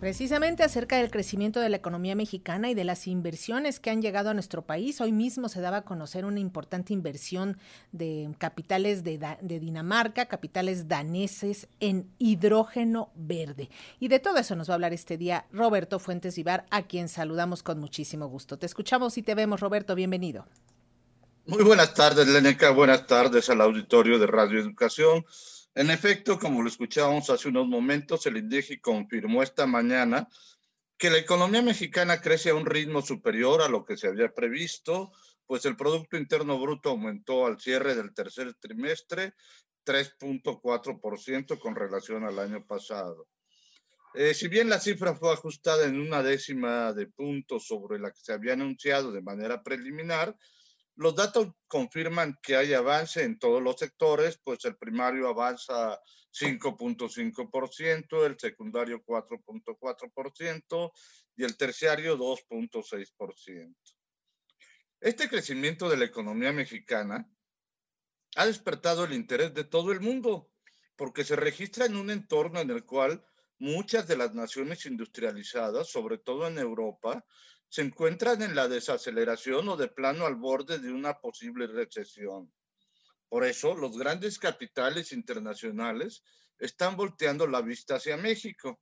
Precisamente 0.00 0.62
acerca 0.62 0.96
del 0.98 1.10
crecimiento 1.10 1.58
de 1.58 1.68
la 1.68 1.76
economía 1.76 2.14
mexicana 2.14 2.70
y 2.70 2.74
de 2.74 2.84
las 2.84 3.08
inversiones 3.08 3.80
que 3.80 3.90
han 3.90 4.00
llegado 4.00 4.30
a 4.30 4.34
nuestro 4.34 4.62
país, 4.62 5.00
hoy 5.00 5.10
mismo 5.10 5.48
se 5.48 5.60
daba 5.60 5.78
a 5.78 5.84
conocer 5.84 6.24
una 6.24 6.38
importante 6.38 6.92
inversión 6.92 7.58
de 7.90 8.30
capitales 8.38 9.02
de, 9.02 9.18
Dinamarca, 9.42 10.26
capitales 10.26 10.86
daneses 10.86 11.66
en 11.80 12.08
hidrógeno 12.18 13.10
verde. 13.16 13.70
Y 13.98 14.06
de 14.06 14.20
todo 14.20 14.36
eso 14.36 14.54
nos 14.54 14.68
va 14.68 14.74
a 14.74 14.76
hablar 14.76 14.92
este 14.92 15.16
día 15.16 15.46
Roberto 15.50 15.98
Fuentes 15.98 16.36
Vivar, 16.36 16.64
a 16.70 16.82
quien 16.82 17.08
saludamos 17.08 17.64
con 17.64 17.80
muchísimo 17.80 18.28
gusto. 18.28 18.56
Te 18.56 18.66
escuchamos 18.66 19.18
y 19.18 19.24
te 19.24 19.34
vemos, 19.34 19.58
Roberto, 19.58 19.96
bienvenido. 19.96 20.46
Muy 21.46 21.64
buenas 21.64 21.94
tardes, 21.94 22.28
Leneca, 22.28 22.70
buenas 22.70 23.08
tardes 23.08 23.50
al 23.50 23.60
auditorio 23.62 24.20
de 24.20 24.28
Radio 24.28 24.60
Educación. 24.60 25.24
En 25.78 25.90
efecto, 25.90 26.40
como 26.40 26.60
lo 26.60 26.68
escuchábamos 26.68 27.30
hace 27.30 27.46
unos 27.46 27.68
momentos, 27.68 28.26
el 28.26 28.36
INDEGI 28.36 28.80
confirmó 28.80 29.44
esta 29.44 29.64
mañana 29.64 30.28
que 30.98 31.08
la 31.08 31.18
economía 31.18 31.62
mexicana 31.62 32.20
crece 32.20 32.50
a 32.50 32.56
un 32.56 32.66
ritmo 32.66 33.00
superior 33.00 33.62
a 33.62 33.68
lo 33.68 33.84
que 33.84 33.96
se 33.96 34.08
había 34.08 34.34
previsto, 34.34 35.12
pues 35.46 35.64
el 35.66 35.76
Producto 35.76 36.16
Interno 36.16 36.58
Bruto 36.58 36.88
aumentó 36.88 37.46
al 37.46 37.60
cierre 37.60 37.94
del 37.94 38.12
tercer 38.12 38.54
trimestre 38.54 39.34
3.4% 39.86 41.60
con 41.60 41.76
relación 41.76 42.24
al 42.24 42.40
año 42.40 42.66
pasado. 42.66 43.28
Eh, 44.14 44.34
si 44.34 44.48
bien 44.48 44.68
la 44.68 44.80
cifra 44.80 45.14
fue 45.14 45.32
ajustada 45.32 45.86
en 45.86 46.00
una 46.00 46.24
décima 46.24 46.92
de 46.92 47.06
punto 47.06 47.60
sobre 47.60 48.00
la 48.00 48.10
que 48.10 48.20
se 48.20 48.32
había 48.32 48.54
anunciado 48.54 49.12
de 49.12 49.22
manera 49.22 49.62
preliminar, 49.62 50.36
los 50.98 51.14
datos 51.14 51.48
confirman 51.68 52.36
que 52.42 52.56
hay 52.56 52.74
avance 52.74 53.22
en 53.22 53.38
todos 53.38 53.62
los 53.62 53.76
sectores, 53.76 54.40
pues 54.42 54.64
el 54.64 54.76
primario 54.76 55.28
avanza 55.28 56.00
5.5%, 56.32 58.26
el 58.26 58.36
secundario 58.36 59.04
4.4% 59.04 60.92
y 61.36 61.44
el 61.44 61.56
terciario 61.56 62.18
2.6%. 62.18 63.76
Este 65.00 65.28
crecimiento 65.28 65.88
de 65.88 65.98
la 65.98 66.04
economía 66.04 66.52
mexicana 66.52 67.30
ha 68.34 68.46
despertado 68.46 69.04
el 69.04 69.12
interés 69.12 69.54
de 69.54 69.62
todo 69.62 69.92
el 69.92 70.00
mundo, 70.00 70.50
porque 70.96 71.22
se 71.22 71.36
registra 71.36 71.86
en 71.86 71.94
un 71.94 72.10
entorno 72.10 72.58
en 72.58 72.70
el 72.70 72.84
cual 72.84 73.24
muchas 73.60 74.08
de 74.08 74.16
las 74.16 74.34
naciones 74.34 74.84
industrializadas, 74.84 75.88
sobre 75.88 76.18
todo 76.18 76.48
en 76.48 76.58
Europa, 76.58 77.24
se 77.68 77.82
encuentran 77.82 78.42
en 78.42 78.54
la 78.54 78.68
desaceleración 78.68 79.68
o 79.68 79.76
de 79.76 79.88
plano 79.88 80.26
al 80.26 80.36
borde 80.36 80.78
de 80.78 80.92
una 80.92 81.18
posible 81.18 81.66
recesión. 81.66 82.52
Por 83.28 83.44
eso, 83.44 83.74
los 83.74 83.98
grandes 83.98 84.38
capitales 84.38 85.12
internacionales 85.12 86.22
están 86.58 86.96
volteando 86.96 87.46
la 87.46 87.60
vista 87.60 87.96
hacia 87.96 88.16
México. 88.16 88.80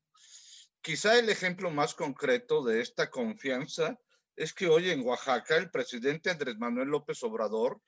Quizá 0.80 1.18
el 1.18 1.28
ejemplo 1.28 1.70
más 1.70 1.94
concreto 1.94 2.62
de 2.62 2.80
esta 2.80 3.10
confianza 3.10 3.98
es 4.36 4.52
que 4.52 4.68
hoy 4.68 4.90
en 4.90 5.04
Oaxaca 5.04 5.56
el 5.56 5.70
presidente 5.70 6.30
Andrés 6.30 6.56
Manuel 6.58 6.88
López 6.88 7.22
Obrador 7.24 7.80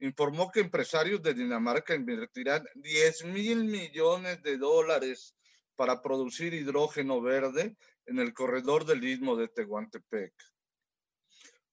informó 0.00 0.50
que 0.50 0.60
empresarios 0.60 1.22
de 1.22 1.32
Dinamarca 1.32 1.94
invertirán 1.94 2.64
10 2.74 3.24
mil 3.26 3.64
millones 3.64 4.42
de 4.42 4.58
dólares 4.58 5.34
para 5.76 6.02
producir 6.02 6.54
hidrógeno 6.54 7.20
verde 7.20 7.76
en 8.06 8.18
el 8.18 8.32
corredor 8.32 8.84
del 8.84 9.04
istmo 9.04 9.36
de 9.36 9.48
Tehuantepec. 9.48 10.32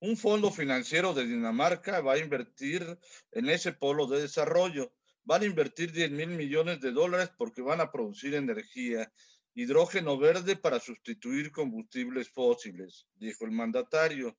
Un 0.02 0.16
fondo 0.16 0.50
financiero 0.50 1.14
de 1.14 1.26
Dinamarca 1.26 2.00
va 2.00 2.14
a 2.14 2.20
invertir 2.20 2.98
en 3.32 3.50
ese 3.50 3.74
polo 3.74 4.08
de 4.08 4.22
desarrollo. 4.22 4.94
Van 5.24 5.42
a 5.42 5.46
invertir 5.46 5.92
10 5.92 6.12
mil 6.12 6.30
millones 6.30 6.80
de 6.80 6.92
dólares 6.92 7.32
porque 7.38 7.62
van 7.62 7.82
a 7.82 7.92
producir 7.92 8.34
energía, 8.34 9.12
hidrógeno 9.56 10.18
verde 10.18 10.56
para 10.56 10.80
sustituir 10.80 11.52
combustibles 11.52 12.30
fósiles, 12.30 13.08
dijo 13.16 13.44
el 13.44 13.52
mandatario. 13.52 14.38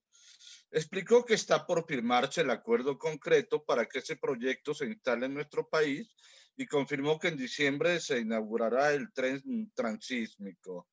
Explicó 0.70 1.26
que 1.26 1.34
está 1.34 1.66
por 1.66 1.86
firmarse 1.86 2.40
el 2.40 2.50
acuerdo 2.50 2.96
concreto 2.96 3.62
para 3.62 3.86
que 3.86 3.98
ese 3.98 4.16
proyecto 4.16 4.72
se 4.72 4.86
instale 4.86 5.26
en 5.26 5.34
nuestro 5.34 5.68
país 5.68 6.08
y 6.60 6.66
confirmó 6.66 7.18
que 7.18 7.28
en 7.28 7.38
diciembre 7.38 7.98
se 8.00 8.18
inaugurará 8.18 8.92
el 8.92 9.10
tren 9.14 9.72
transísmico. 9.74 10.86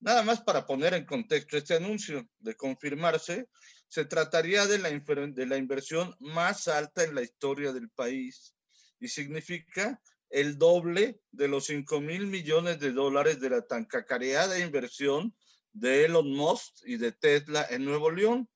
Nada 0.00 0.24
más 0.24 0.40
para 0.40 0.66
poner 0.66 0.92
en 0.94 1.06
contexto 1.06 1.56
este 1.56 1.76
anuncio, 1.76 2.28
de 2.40 2.56
confirmarse, 2.56 3.46
se 3.86 4.06
trataría 4.06 4.66
de 4.66 4.80
la, 4.80 4.90
de 4.90 5.46
la 5.46 5.56
inversión 5.56 6.12
más 6.18 6.66
alta 6.66 7.04
en 7.04 7.14
la 7.14 7.22
historia 7.22 7.72
del 7.72 7.90
país 7.90 8.56
y 8.98 9.06
significa 9.06 10.02
el 10.30 10.58
doble 10.58 11.20
de 11.30 11.46
los 11.46 11.66
5 11.66 12.00
mil 12.00 12.26
millones 12.26 12.80
de 12.80 12.90
dólares 12.90 13.38
de 13.38 13.50
la 13.50 13.62
tan 13.62 13.84
cacareada 13.84 14.58
inversión 14.58 15.32
de 15.72 16.06
Elon 16.06 16.28
Musk 16.32 16.74
y 16.86 16.96
de 16.96 17.12
Tesla 17.12 17.64
en 17.70 17.84
Nuevo 17.84 18.10
León, 18.10 18.48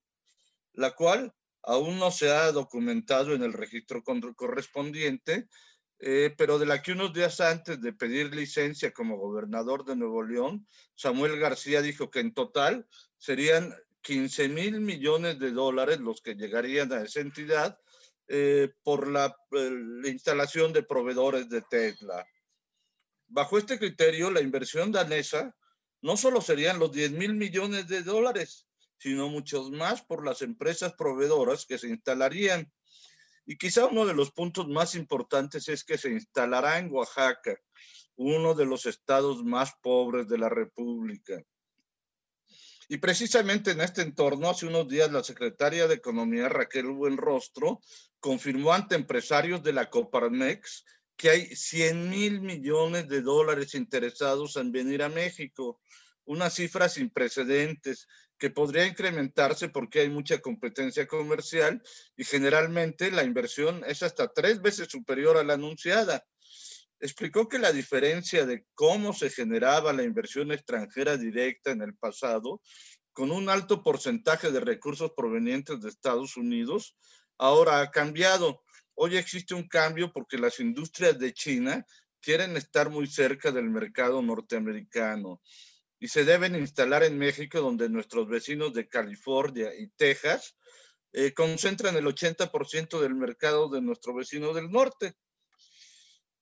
la 0.73 0.91
cual 0.91 1.33
aún 1.63 1.97
no 1.99 2.11
se 2.11 2.31
ha 2.31 2.51
documentado 2.51 3.33
en 3.33 3.43
el 3.43 3.53
registro 3.53 4.03
correspondiente, 4.03 5.47
eh, 5.99 6.33
pero 6.37 6.59
de 6.59 6.65
la 6.67 6.81
que 6.81 6.91
unos 6.91 7.13
días 7.13 7.41
antes 7.41 7.81
de 7.81 7.93
pedir 7.93 8.33
licencia 8.35 8.91
como 8.91 9.17
gobernador 9.17 9.83
de 9.83 9.95
Nuevo 9.95 10.23
León, 10.23 10.67
Samuel 10.95 11.39
García 11.39 11.81
dijo 11.81 12.11
que 12.11 12.19
en 12.19 12.33
total 12.33 12.87
serían 13.17 13.73
15 14.01 14.49
mil 14.49 14.79
millones 14.79 15.39
de 15.39 15.51
dólares 15.51 15.99
los 15.99 16.21
que 16.21 16.35
llegarían 16.35 16.93
a 16.93 17.01
esa 17.01 17.19
entidad 17.19 17.79
eh, 18.27 18.73
por 18.83 19.07
la, 19.07 19.35
la, 19.51 20.09
instalación 20.09 20.71
de 20.71 20.83
proveedores 20.83 21.49
de 21.49 21.61
Tesla. 21.61 22.25
Bajo 23.27 23.57
este 23.57 23.79
criterio, 23.79 24.29
la 24.31 24.41
inversión 24.41 24.91
danesa 24.91 25.55
no 26.01 26.15
solo 26.15 26.41
serían 26.41 26.77
los 26.77 26.91
10 26.91 27.11
mil 27.13 27.33
millones 27.33 27.87
de 27.87 28.03
dólares, 28.03 28.67
sino 28.97 29.29
muchos 29.29 29.71
más 29.71 30.03
por 30.03 30.23
las 30.23 30.41
empresas 30.41 30.93
proveedoras 30.93 31.65
que 31.65 31.77
se 31.77 31.87
instalarían 31.87 32.71
y 33.47 33.57
quizá 33.57 33.85
uno 33.85 34.05
de 34.05 34.13
los 34.13 34.31
puntos 34.31 34.67
más 34.67 34.93
importantes 34.93 35.69
es 35.69 35.85
que 35.85 35.97
se 35.97 36.11
instalará 36.11 36.79
en 36.79 36.91
Oaxaca, 36.91 37.57
uno 38.17 38.53
de 38.53 38.65
los 38.65 38.85
estados 38.85 39.43
más 39.43 39.71
pobres 39.81 40.27
de 40.27 40.37
la 40.37 40.49
República. 40.49 41.41
Y 42.89 42.97
precisamente 42.97 43.71
en 43.71 43.81
este 43.81 44.01
entorno, 44.01 44.49
hace 44.49 44.65
unos 44.65 44.87
días 44.89 45.11
la 45.11 45.23
secretaria 45.23 45.87
de 45.87 45.95
Economía, 45.95 46.49
Raquel 46.49 46.87
Buenrostro, 46.87 47.79
confirmó 48.19 48.73
ante 48.73 48.95
empresarios 48.95 49.63
de 49.63 49.73
la 49.73 49.89
Coparmex 49.89 50.83
que 51.15 51.29
hay 51.29 51.55
100 51.55 52.09
mil 52.09 52.41
millones 52.41 53.07
de 53.07 53.21
dólares 53.21 53.75
interesados 53.75 54.57
en 54.57 54.71
venir 54.73 55.01
a 55.03 55.09
México, 55.09 55.79
una 56.27 56.49
cifra 56.49 56.89
sin 56.89 57.09
precedentes 57.09 58.07
que 58.37 58.49
podría 58.49 58.85
incrementarse 58.85 59.69
porque 59.69 60.01
hay 60.01 60.09
mucha 60.09 60.39
competencia 60.39 61.07
comercial 61.07 61.81
y 62.15 62.23
generalmente 62.23 63.11
la 63.11 63.23
inversión 63.23 63.83
es 63.87 64.03
hasta 64.03 64.27
tres 64.27 64.61
veces 64.61 64.89
superior 64.89 65.37
a 65.37 65.43
la 65.43 65.53
anunciada. 65.53 66.23
Explicó 66.99 67.47
que 67.47 67.59
la 67.59 67.71
diferencia 67.71 68.45
de 68.45 68.65
cómo 68.75 69.13
se 69.13 69.29
generaba 69.29 69.93
la 69.93 70.03
inversión 70.03 70.51
extranjera 70.51 71.17
directa 71.17 71.71
en 71.71 71.81
el 71.81 71.95
pasado, 71.95 72.61
con 73.13 73.31
un 73.31 73.49
alto 73.49 73.81
porcentaje 73.81 74.51
de 74.51 74.59
recursos 74.59 75.11
provenientes 75.15 75.79
de 75.81 75.89
Estados 75.89 76.37
Unidos, 76.37 76.95
ahora 77.37 77.81
ha 77.81 77.89
cambiado. 77.89 78.63
Hoy 78.95 79.15
existe 79.15 79.53
un 79.53 79.67
cambio 79.67 80.11
porque 80.11 80.37
las 80.37 80.59
industrias 80.59 81.17
de 81.17 81.33
China 81.33 81.85
quieren 82.19 82.57
estar 82.57 82.89
muy 82.89 83.07
cerca 83.07 83.51
del 83.51 83.69
mercado 83.69 84.21
norteamericano 84.21 85.41
y 85.99 86.07
se 86.07 86.25
deben 86.25 86.55
instalar 86.55 87.03
en 87.03 87.17
México, 87.17 87.59
donde 87.59 87.89
nuestros 87.89 88.27
vecinos 88.27 88.73
de 88.73 88.87
California 88.87 89.71
y 89.77 89.87
Texas 89.87 90.55
eh, 91.13 91.33
concentran 91.33 91.95
el 91.95 92.05
80% 92.05 92.99
del 92.99 93.15
mercado 93.15 93.69
de 93.69 93.81
nuestro 93.81 94.13
vecino 94.13 94.53
del 94.53 94.69
norte. 94.69 95.15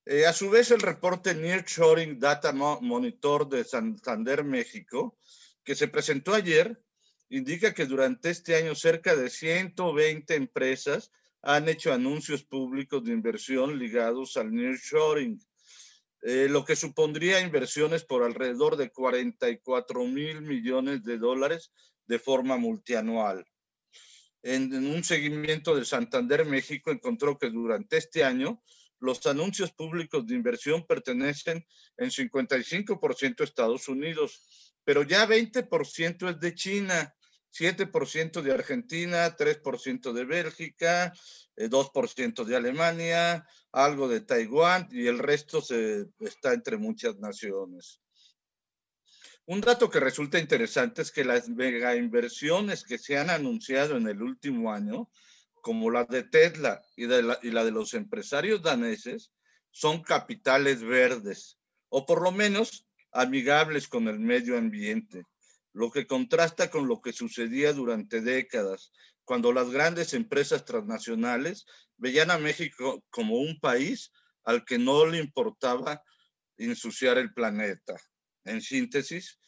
Eh, 0.04 0.26
a 0.26 0.32
su 0.32 0.50
vez, 0.50 0.70
el 0.70 0.80
reporte 0.80 1.34
Nearshoring 1.34 2.18
Data 2.18 2.52
Monitor 2.52 3.48
de 3.48 3.64
Santander, 3.64 4.44
México, 4.44 5.18
que 5.64 5.74
se 5.74 5.88
presentó 5.88 6.34
ayer, 6.34 6.80
indica 7.28 7.74
que 7.74 7.86
durante 7.86 8.30
este 8.30 8.54
año 8.54 8.74
cerca 8.74 9.16
de 9.16 9.30
120 9.30 10.34
empresas 10.34 11.10
han 11.42 11.68
hecho 11.68 11.92
anuncios 11.92 12.44
públicos 12.44 13.04
de 13.04 13.12
inversión 13.12 13.78
ligados 13.78 14.36
al 14.36 14.52
nearshoring. 14.52 15.40
Eh, 16.22 16.48
lo 16.48 16.64
que 16.64 16.76
supondría 16.76 17.40
inversiones 17.40 18.04
por 18.04 18.24
alrededor 18.24 18.76
de 18.76 18.90
44 18.90 20.04
mil 20.04 20.42
millones 20.42 21.04
de 21.04 21.18
dólares 21.18 21.72
de 22.06 22.18
forma 22.18 22.56
multianual. 22.56 23.46
En, 24.42 24.72
en, 24.72 24.86
un 24.86 25.04
seguimiento 25.04 25.76
de 25.76 25.84
Santander 25.84 26.44
México 26.44 26.90
encontró 26.90 27.38
que 27.38 27.50
durante 27.50 27.96
este 27.96 28.24
año 28.24 28.62
los 28.98 29.26
anuncios 29.26 29.72
públicos 29.72 30.26
de 30.26 30.34
inversión 30.34 30.86
pertenecen 30.86 31.66
en 31.96 32.10
55% 32.10 33.40
a 33.40 33.44
Estados 33.44 33.88
Unidos, 33.88 34.72
pero 34.84 35.02
ya 35.02 35.26
20% 35.26 36.30
es 36.30 36.40
de 36.40 36.54
China 36.54 37.14
7% 37.52 38.42
de 38.42 38.52
Argentina, 38.52 39.36
3% 39.36 40.12
de 40.12 40.24
Bélgica, 40.24 41.12
2% 41.56 42.42
eh, 42.42 42.44
de 42.44 42.56
Alemania, 42.56 43.46
algo 43.72 44.08
de 44.08 44.20
Taiwán 44.20 44.88
y 44.90 45.06
el 45.06 45.18
resto 45.18 45.60
se, 45.60 46.06
está 46.20 46.52
entre 46.52 46.76
muchas 46.76 47.16
naciones. 47.18 48.00
Un 49.46 49.60
dato 49.60 49.88
que 49.88 50.00
resulta 50.00 50.38
interesante 50.38 51.02
es 51.02 51.12
que 51.12 51.24
las 51.24 51.48
mega 51.48 51.94
inversiones 51.94 52.84
que 52.84 52.98
se 52.98 53.16
han 53.16 53.30
anunciado 53.30 53.96
en 53.96 54.08
el 54.08 54.20
último 54.20 54.72
año, 54.72 55.08
como 55.62 55.90
la 55.90 56.04
de 56.04 56.24
Tesla 56.24 56.82
y, 56.96 57.06
la, 57.06 57.38
y 57.42 57.50
la 57.50 57.64
de 57.64 57.70
los 57.70 57.94
empresarios 57.94 58.62
daneses, 58.62 59.30
son 59.70 60.02
capitales 60.02 60.82
verdes, 60.82 61.58
o 61.88 62.04
por 62.06 62.22
lo 62.22 62.32
menos 62.32 62.86
amigables 63.12 63.88
con 63.88 64.08
el 64.08 64.18
medio 64.18 64.58
ambiente 64.58 65.24
lo 65.76 65.90
que 65.90 66.06
contrasta 66.06 66.70
con 66.70 66.88
lo 66.88 67.02
que 67.02 67.12
sucedía 67.12 67.74
durante 67.74 68.22
décadas, 68.22 68.92
cuando 69.24 69.52
las 69.52 69.68
grandes 69.70 70.14
empresas 70.14 70.64
transnacionales 70.64 71.66
veían 71.98 72.30
a 72.30 72.38
México 72.38 73.04
como 73.10 73.36
un 73.36 73.60
país 73.60 74.10
al 74.44 74.64
que 74.64 74.78
no 74.78 75.04
le 75.04 75.18
importaba 75.18 76.02
ensuciar 76.56 77.18
el 77.18 77.34
planeta. 77.34 77.94
En 78.46 78.62
síntesis, 78.62 79.38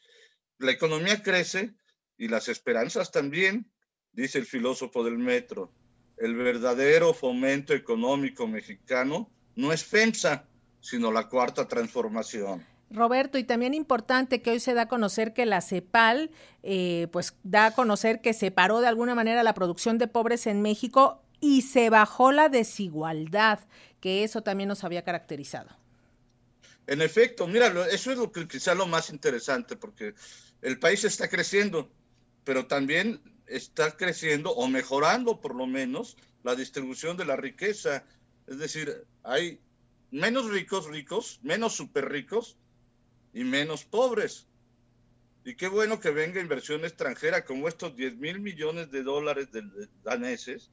la 0.59 0.71
economía 0.71 1.23
crece 1.23 1.75
y 2.19 2.29
las 2.29 2.49
esperanzas 2.49 3.11
también, 3.11 3.73
dice 4.13 4.37
el 4.37 4.45
filósofo 4.45 5.03
del 5.05 5.17
metro. 5.17 5.73
El 6.19 6.37
verdadero 6.37 7.15
fomento 7.15 7.73
económico 7.73 8.47
mexicano 8.47 9.33
no 9.57 9.73
es 9.73 9.83
FEMSA, 9.83 10.47
sino 10.83 11.11
la 11.11 11.27
cuarta 11.31 11.67
transformación. 11.67 12.67
Roberto, 12.91 13.39
y 13.39 13.45
también 13.45 13.75
importante 13.75 14.41
que 14.41 14.51
hoy 14.51 14.61
se 14.61 14.75
da 14.75 14.83
a 14.83 14.89
conocer 14.89 15.35
que 15.35 15.47
la 15.47 15.61
CEPAL, 15.61 16.31
eh, 16.63 17.09
pues 17.13 17.35
da 17.43 17.67
a 17.67 17.75
conocer 17.75 18.21
que 18.21 18.33
se 18.33 18.51
paró 18.51 18.81
de 18.81 18.89
alguna 18.89 19.15
manera 19.15 19.43
la 19.43 19.55
producción 19.55 19.99
de 19.99 20.09
pobres 20.09 20.47
en 20.47 20.63
México 20.63 21.23
y 21.41 21.63
se 21.63 21.91
bajó 21.91 22.33
la 22.33 22.49
desigualdad, 22.49 23.61
que 24.01 24.25
eso 24.25 24.43
también 24.43 24.69
nos 24.69 24.85
había 24.85 25.05
caracterizado. 25.05 25.69
En 26.87 27.03
efecto, 27.03 27.47
mira, 27.47 27.67
eso 27.91 28.11
es 28.11 28.19
lo 28.19 28.33
que 28.33 28.49
quizá 28.49 28.75
lo 28.75 28.87
más 28.87 29.11
interesante, 29.11 29.77
porque 29.77 30.15
el 30.63 30.79
país 30.79 31.05
está 31.05 31.29
creciendo, 31.29 31.91
pero 32.45 32.67
también 32.67 33.21
está 33.47 33.97
creciendo 33.97 34.53
o 34.53 34.69
mejorando 34.69 35.41
por 35.41 35.55
lo 35.55 35.67
menos 35.67 36.17
la 36.43 36.55
distribución 36.55 37.19
de 37.19 37.27
la 37.27 37.37
riqueza. 37.37 38.05
Es 38.47 38.59
decir, 38.59 39.05
hay 39.23 39.61
menos 40.11 40.49
ricos 40.51 40.87
ricos, 40.87 41.41
menos 41.43 41.75
súper 41.75 42.09
ricos, 42.09 42.57
y 43.33 43.45
menos 43.45 43.85
pobres. 43.85 44.47
Y 45.45 45.55
qué 45.55 45.69
bueno 45.69 46.01
que 46.01 46.11
venga 46.11 46.41
inversión 46.41 46.85
extranjera 46.85 47.45
como 47.45 47.69
estos 47.69 47.97
10 47.97 48.17
mil 48.17 48.41
millones 48.41 48.91
de 48.91 49.03
dólares 49.03 49.51
de, 49.51 49.63
daneses, 50.03 50.71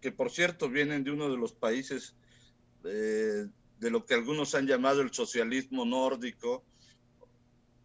que 0.00 0.12
por 0.12 0.30
cierto 0.30 0.68
vienen 0.68 1.04
de 1.04 1.10
uno 1.10 1.30
de 1.30 1.36
los 1.36 1.52
países 1.52 2.14
eh, 2.84 3.46
de 3.78 3.90
lo 3.90 4.06
que 4.06 4.14
algunos 4.14 4.54
han 4.54 4.66
llamado 4.66 5.02
el 5.02 5.12
socialismo 5.12 5.84
nórdico, 5.84 6.64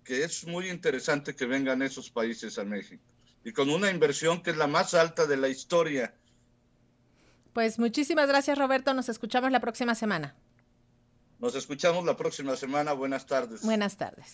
que 0.03 0.23
es 0.23 0.45
muy 0.45 0.69
interesante 0.69 1.35
que 1.35 1.45
vengan 1.45 1.81
esos 1.81 2.09
países 2.09 2.57
a 2.57 2.63
México. 2.63 3.03
Y 3.43 3.51
con 3.51 3.69
una 3.69 3.89
inversión 3.89 4.41
que 4.41 4.51
es 4.51 4.57
la 4.57 4.67
más 4.67 4.93
alta 4.93 5.25
de 5.25 5.37
la 5.37 5.49
historia. 5.49 6.15
Pues 7.51 7.79
muchísimas 7.79 8.27
gracias 8.27 8.57
Roberto, 8.57 8.93
nos 8.93 9.09
escuchamos 9.09 9.51
la 9.51 9.59
próxima 9.59 9.95
semana. 9.95 10.35
Nos 11.43 11.55
escuchamos 11.55 12.05
la 12.05 12.15
próxima 12.15 12.55
semana. 12.55 12.93
Buenas 12.93 13.25
tardes. 13.25 13.63
Buenas 13.63 13.97
tardes. 13.97 14.25